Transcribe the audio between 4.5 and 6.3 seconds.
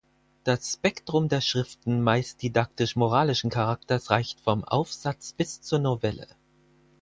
Aufsatz bis zur Novelle.